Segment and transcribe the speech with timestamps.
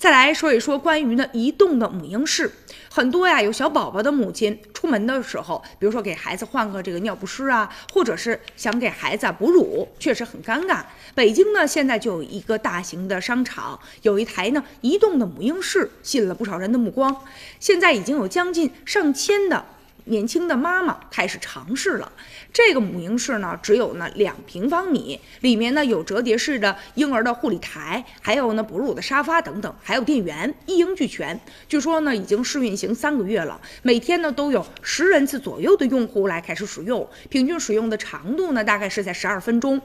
[0.00, 2.50] 再来说一说关于呢移动的母婴室，
[2.90, 10.82] 很多呀有小宝宝的母亲出门的时候，比如说给孩子换个这个尿不湿啊，或者是想给孩子啊哺乳，确实很尴尬。
[11.14, 17.14] 北京呢现在就有一个大型的商场，有一台呢移动的母婴室，吸引了不少人的目光。
[17.58, 19.62] 现在已经有将近上千的。
[20.06, 22.10] 年轻的妈妈开始尝试了
[22.52, 31.38] 这个母婴室呢，只有呢两平方米，里面呢有折叠式的婴儿的护理台，还有呢哺乳的沙发等等，还有电源，一应俱全。
[31.68, 39.80] 据说呢已经试运行三个月了，每天呢都有十人次左右的用户来开始使用，平均使用的长度呢大概是在十二分钟。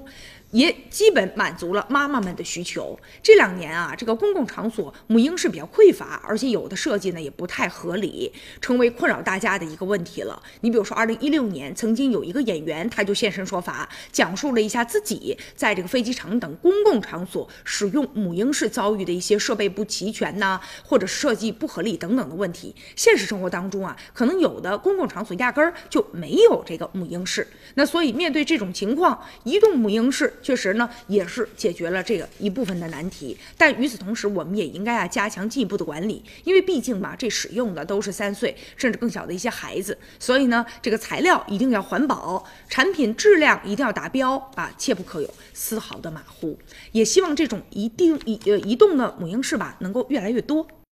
[0.56, 2.98] 也基本满足了妈妈们的需求。
[3.22, 8.32] 这两年啊，这个公共场所母婴室比较匮乏，而且有的设计呢也不太合理，
[8.62, 10.42] 成为困扰大家的一个问题了。
[10.62, 22.74] 你比如说，二零一六年曾经有一个演员，他就现身说法，讲述了一下自己在这个飞机场等公共场所使用母婴室遭遇的一些设备不齐全呐，或者设计不合理等等的问题。
[22.96, 27.46] 现实生活当中啊，可能有的公共场所压根儿就没有这个母婴室。
[27.74, 30.34] 那所以面对这种情况，移动母婴室。
[30.46, 46.56] 确实呢，也是解决了这个一部分的难题，但与此同时，我们也应该啊加强进一步的管理，因为毕竟嘛，这使用的都是三岁甚至更小的一些孩子，所以呢，这个材料一定要环保，产品质量一定要达标啊，切不可有丝毫的马虎。
[46.92, 50.68] 也希望这种一定移呃移动的母婴室吧，能够越来越多。